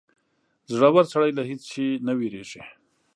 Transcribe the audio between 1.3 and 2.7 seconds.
له هېڅ شي نه وېرېږي.